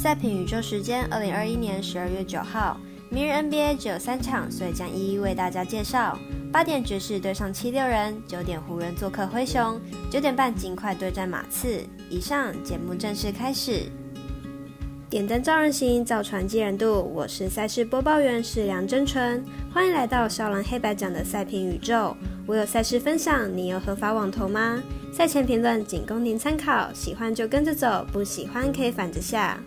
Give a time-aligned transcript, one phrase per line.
[0.00, 6.18] 赛评宇宙时间，二零二一年十二月九号，明日 NBA 只有三场，所以将一一为大家介绍。
[6.50, 9.78] 八点爵士对上七六人，九点湖人做客灰熊，
[10.10, 11.84] 九点半尽快对战马刺。
[12.08, 13.82] 以上节目正式开始。
[15.10, 17.02] 点灯照人行，造船济人度。
[17.14, 22.16] 我是赛事播报员是梁真纯，欢迎来到少狼黑白奖的赛评宇宙。
[22.46, 24.82] 我有赛事分享，你有合法网投吗？
[25.12, 29.60] 赛前评论仅供您参考，喜欢就跟着走，不喜欢可以反着下。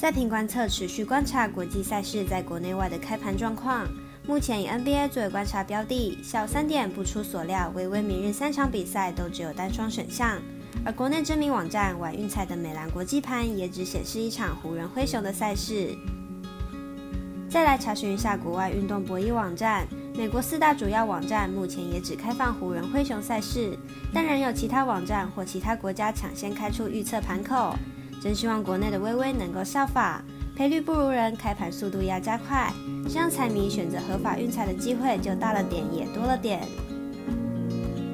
[0.00, 3.86] 赛评观测持续观察国际赛事在国内外的开盘状况。
[4.26, 10.38] 目前以 NBA 作为观察标的，下午三点不出所料，微微明日三场比赛都只有单双选项。
[10.86, 15.94] 而国内知名网站玩运彩的美兰国际盘也只显示一场湖人灰熊的赛事。
[17.50, 23.76] 再来查询一下国外运动博弈网站，美国四大主要网站目前也只开放湖人灰熊赛事，
[24.14, 27.76] 但仍有其他网站或其他国家抢先开出预测盘口。
[28.20, 30.22] 真希望国内的微微能够效法，
[30.54, 32.70] 赔率不如人，开盘速度要加快，
[33.08, 36.60] 这样彩迷选择合法运彩的机会就大了点，也多了点。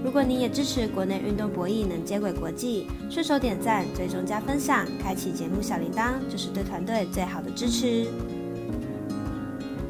[0.05, 8.07] 如果你也支持国内运动博弈能接轨国际，顺手点赞、追踪加分享，开启节目小铃铛，就是对团队最好的支持。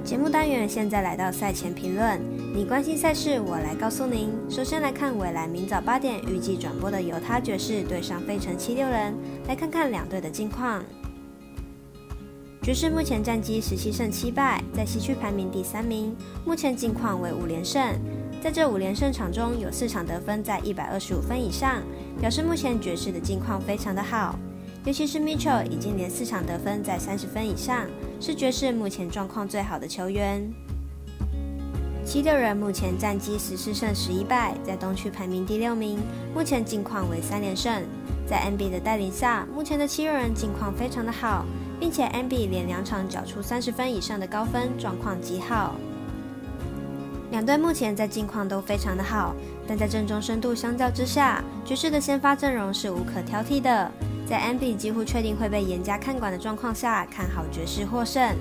[0.02, 2.18] 节目单元现在来到赛前评论，
[2.56, 4.30] 你关心赛事，我来告诉您。
[4.48, 9.14] 首先来看未来明早八点预计转播的犹他爵士对上费城七六人，
[9.46, 10.82] 来看看两队的近况。
[12.62, 17.82] 爵士目前战绩十七胜七败，在西区排名第三名，目前近况为五连胜。
[18.42, 21.82] 在这五连胜场中，有四场得分在一百二十五分以上，
[22.18, 24.34] 表示目前爵士的近况非常的好。
[24.86, 27.86] 尤其是 Mitchell 已经连四场得分在三十分以上，
[28.18, 30.50] 是爵士目前状况最好的球员。
[32.06, 35.98] 七六人目前战绩十四胜十一败，在东区排名第六名，
[36.32, 37.82] 目前近况为三连胜。
[38.28, 41.44] 在 NB 的带领下，目前的七六人近况非常的好，
[41.80, 45.74] 并且 NB 连两场缴出三十分以上的高分，状况极好。
[47.32, 49.34] 两队目前在近况都非常的好，
[49.66, 53.90] 但在阵中深度相较之下，爵士的先发阵容是无可挑剔的。
[54.28, 58.32] 在 NB 几乎确定会被严加看管的状况下，看好爵士获胜。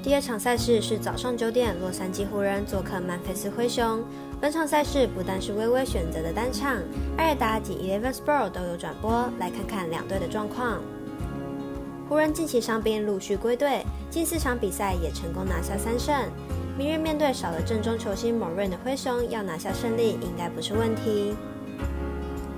[0.00, 4.02] 第二场赛事是早上九点，洛杉矶湖人做客曼菲斯灰熊。
[4.40, 6.76] 本场赛事不但是微微选择的单场，
[7.16, 10.80] 艾尔达及 Eleven Sport 都有转播，来看看两队的状况。
[12.08, 16.14] 湖人近期伤兵陆续归队，近四场比赛也成功拿下三胜。
[16.78, 21.34] 明日面对少了正中球星某瑞的灰熊，要拿下胜利应该不是问题。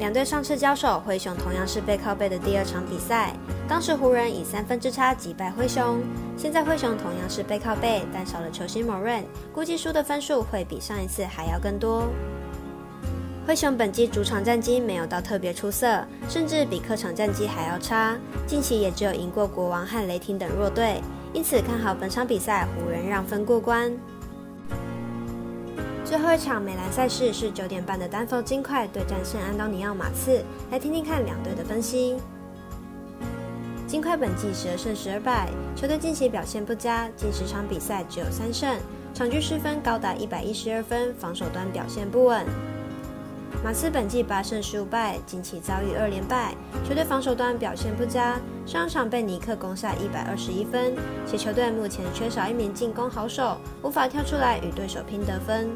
[0.01, 3.35] 两队上次交手，灰熊同样是背靠背的第二场比赛，
[3.69, 6.01] 当时湖人以三分之差击败灰熊。
[6.39, 9.23] 现在灰熊同样是背靠背，但少了球星某人，
[9.53, 12.09] 估计输的分数会比上一次还要更多。
[13.47, 20.99] 灰熊本季主场战绩没有到特别出色，甚至比客场战绩还要差，近期也只有赢过国王和雷霆等弱队，
[21.35, 23.93] 因此看好本场比赛湖人让分过关。
[26.11, 32.17] 最后一场美兰赛事是九点半的丹佛金块对战圣安东尼奥马刺，来听听看两队的分析。
[33.87, 38.77] 金块本季十二胜十二败，球队近期表现不佳，近十场比赛只有三胜，
[39.15, 42.45] 场均失分高达一百一十二分，防守端表现不稳。
[43.63, 50.93] 马刺本季八胜十五败，近期遭遇二连败，球队防守端表现不佳，上场被尼克攻下一百二十一分，
[51.25, 55.71] 且球队目前缺少一名进攻好手，无法跳出来与对手拼得分。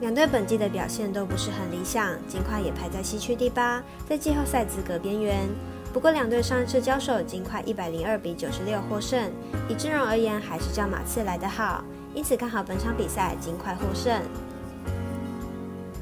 [0.00, 5.48] 两队本季的表现都不是很理想，金块也排在西区第八，在季后赛资格边缘。
[5.92, 9.30] 不过两队上一次交手，金块一百零二比九十六获胜，
[9.68, 11.84] 以阵容而言还是较马刺来得好，
[12.14, 14.20] 因此看好本场比赛金块获胜。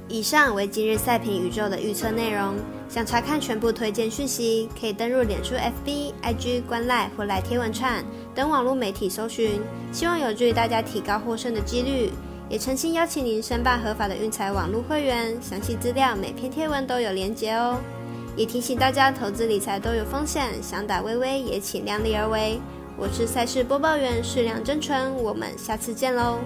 [0.08, 2.54] 以上为今日赛评宇宙的预测内容，
[2.88, 8.02] 想查看全部推荐讯息，可以登入脸书、FB、IG、观赖或来贴文串
[8.34, 9.60] 等网络媒体搜寻，
[9.92, 12.10] 希望有助于大家提高获胜的几率。
[12.52, 17.80] 也诚心邀请您申办合法的运财网络会员，详细资料每篇贴文都有连结哦。
[18.36, 22.60] 也提醒大家，投资理财都有风险，想打微微也请量力而为。
[22.99, 26.40] 我是赛事播报员，适量真纯，我们下次见喽。